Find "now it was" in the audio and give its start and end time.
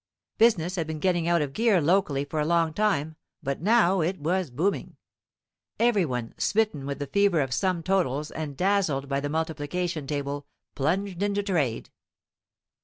3.61-4.49